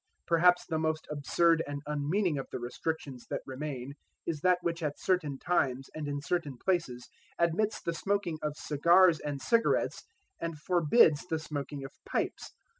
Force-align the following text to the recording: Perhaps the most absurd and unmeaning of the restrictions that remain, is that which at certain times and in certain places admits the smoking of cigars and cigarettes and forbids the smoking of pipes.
Perhaps 0.25 0.65
the 0.65 0.79
most 0.79 1.07
absurd 1.11 1.61
and 1.67 1.83
unmeaning 1.85 2.39
of 2.39 2.47
the 2.49 2.57
restrictions 2.57 3.27
that 3.29 3.43
remain, 3.45 3.93
is 4.25 4.41
that 4.41 4.57
which 4.63 4.81
at 4.81 4.97
certain 4.99 5.37
times 5.37 5.91
and 5.93 6.07
in 6.07 6.21
certain 6.23 6.57
places 6.57 7.07
admits 7.37 7.79
the 7.79 7.93
smoking 7.93 8.39
of 8.41 8.57
cigars 8.57 9.19
and 9.19 9.39
cigarettes 9.39 10.03
and 10.39 10.57
forbids 10.57 11.27
the 11.27 11.37
smoking 11.37 11.83
of 11.83 11.91
pipes. 12.03 12.49